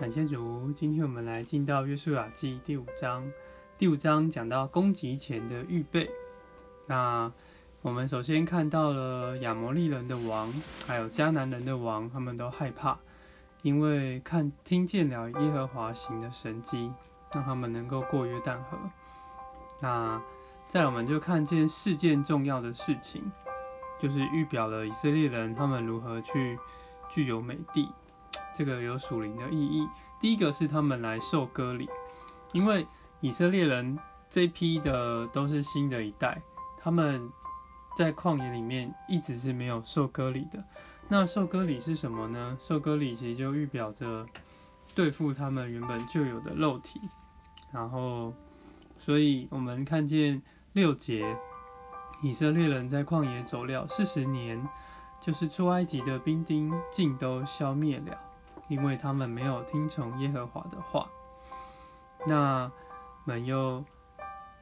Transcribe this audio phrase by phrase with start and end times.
[0.00, 3.30] 感谢主，今天我们来进到约书亚记第五章。
[3.76, 6.10] 第五章讲到攻击前的预备。
[6.86, 7.30] 那
[7.82, 10.50] 我们首先看到了亚摩利人的王，
[10.86, 12.98] 还有迦南人的王，他们都害怕，
[13.60, 16.90] 因为看听见了耶和华行的神迹，
[17.34, 18.78] 让他们能够过约旦河。
[19.82, 20.18] 那
[20.66, 23.30] 再来我们就看见四件重要的事情，
[24.00, 26.58] 就是预表了以色列人他们如何去
[27.10, 27.86] 具有美地。
[28.54, 29.88] 这个有属灵的意义。
[30.20, 31.88] 第一个是他们来受割礼，
[32.52, 32.86] 因为
[33.20, 36.40] 以色列人这批的都是新的一代，
[36.76, 37.30] 他们
[37.96, 40.62] 在旷野里面一直是没有受割礼的。
[41.08, 42.56] 那受割礼是什么呢？
[42.60, 44.26] 受割礼其实就预表着
[44.94, 47.00] 对付他们原本就有的肉体。
[47.72, 48.32] 然后，
[48.98, 50.40] 所以我们看见
[50.72, 51.36] 六节，
[52.22, 54.62] 以色列人在旷野走了四十年，
[55.20, 58.16] 就是出埃及的兵丁尽都消灭了。
[58.70, 61.10] 因为他们没有听从耶和华的话，
[62.24, 62.70] 那
[63.24, 63.84] 们又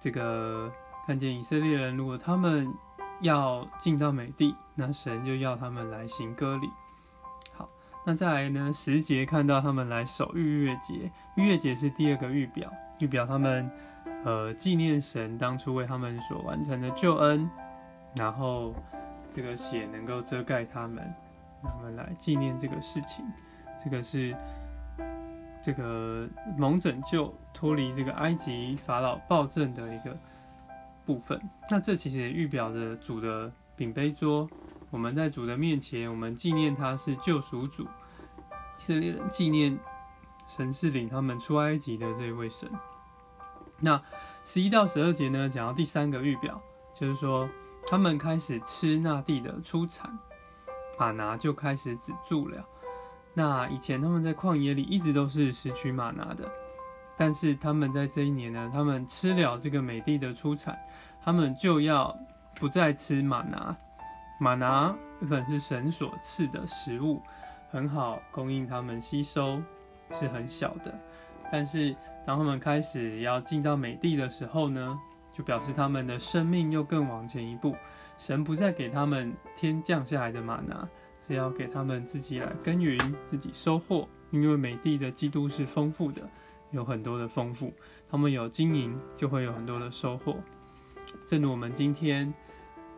[0.00, 0.70] 这个
[1.06, 2.74] 看见以色列人，如果他们
[3.20, 6.68] 要进到美地，那神就要他们来行割礼。
[7.54, 7.68] 好，
[8.04, 8.72] 那再来呢？
[8.72, 13.70] 十节看到他们来守逾越节，逾越节是第二个预表，预表他们
[14.24, 17.48] 呃纪念神当初为他们所完成的救恩，
[18.16, 18.74] 然后
[19.32, 21.14] 这个血能够遮盖他们，
[21.62, 23.24] 他们来纪念这个事情。
[23.82, 24.36] 这个是
[25.62, 30.16] 这个蒙拯救脱离这个埃及法老暴政的一个
[31.04, 31.40] 部分。
[31.70, 34.48] 那这其实预表着主的饼杯桌。
[34.90, 37.88] 我们在主的面前，我们纪念他是救赎主，以
[38.78, 39.78] 色列人纪念
[40.46, 42.70] 神是领他们出埃及的这位神。
[43.80, 44.00] 那
[44.44, 46.60] 十一到十二节呢，讲到第三个预表，
[46.94, 47.48] 就是说
[47.86, 50.18] 他们开始吃那地的出产，
[50.98, 52.62] 马拿就开始止住了。
[53.34, 56.46] 那以前他们在旷野里一直都是拾取玛拿的，
[57.16, 60.78] 但是他们在这一年呢，他们吃了这个美地的出产，
[61.24, 62.14] 他们就要
[62.56, 63.74] 不再吃玛拿。
[64.38, 64.94] 玛拿
[65.30, 67.22] 本是神所赐的食物，
[67.70, 69.62] 很好供应他们吸收，
[70.10, 70.92] 是很小的。
[71.50, 71.94] 但是
[72.26, 74.98] 当他们开始要进到美地的时候呢，
[75.32, 77.76] 就表示他们的生命又更往前一步，
[78.18, 80.88] 神不再给他们天降下来的玛拿。
[81.26, 84.08] 是要给他们自己来耕耘，自己收获。
[84.30, 86.22] 因为美地的基督是丰富的，
[86.70, 87.70] 有很多的丰富。
[88.08, 90.36] 他们有经营，就会有很多的收获。
[91.26, 92.32] 正如我们今天，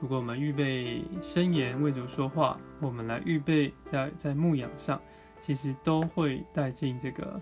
[0.00, 5.00] 如果我们预备申言为主说话，我们来预备在在牧养上，
[5.40, 7.40] 其实都会带进这个，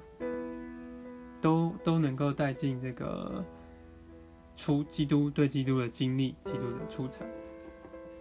[1.41, 3.44] 都都能够带进这个
[4.56, 7.26] 出基督对基督的经历，基督的出产。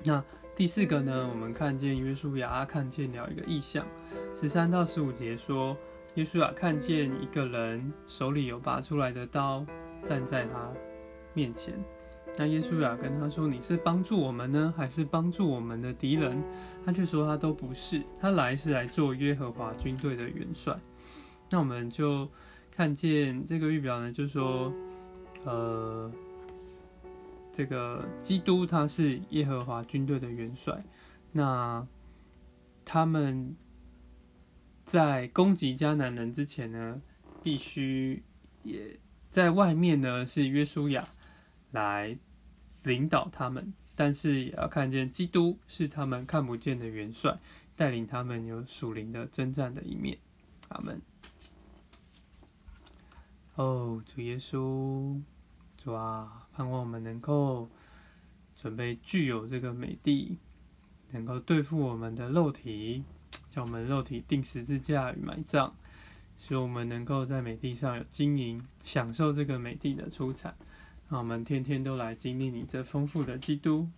[0.03, 0.21] 那。
[0.61, 3.83] 第四个呢，我们看见约书亚看见了一个异象，
[4.35, 5.75] 十三到十五节说，
[6.13, 9.65] 约书亚看见一个人手里有拔出来的刀，
[10.03, 10.71] 站在他
[11.33, 11.73] 面前。
[12.37, 16.39] 那约书亚跟他说：“你是帮助我们呢，还是帮助我们的敌人？”
[16.85, 20.79] 他却说：“他都不是，他来是来做耶和华军队的元帅。”
[21.49, 22.29] 那我们就
[22.69, 24.71] 看见这个预表呢，就说，
[25.43, 26.11] 呃。
[27.53, 30.83] 这个基督他是耶和华军队的元帅，
[31.31, 31.85] 那
[32.85, 33.55] 他们
[34.85, 37.01] 在攻击迦南人之前呢，
[37.43, 38.23] 必须
[38.63, 38.97] 也
[39.29, 41.07] 在外面呢是约书亚
[41.71, 42.17] 来
[42.83, 47.37] 领导他们，但是也要看见基督是他们看不见的元帅，
[47.75, 50.17] 带领他们有属灵的征战的一面。
[50.69, 51.01] 阿门。
[53.55, 55.21] 哦，主耶稣。
[55.83, 57.67] 主啊，盼望我们能够
[58.55, 60.37] 准备具有这个美地，
[61.09, 63.03] 能够对付我们的肉体，
[63.49, 65.73] 叫我们肉体定十字架与埋葬，
[66.37, 70.55] 使我们能够在美地上有经营，享受这个美地的出产。
[71.09, 73.89] 让我们天天都来经历你这丰富的基督。